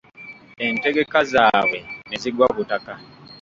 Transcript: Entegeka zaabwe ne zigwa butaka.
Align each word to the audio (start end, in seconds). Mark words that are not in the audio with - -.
Entegeka 0.65 1.17
zaabwe 1.31 1.79
ne 2.07 2.15
zigwa 2.21 2.47
butaka. 2.55 2.93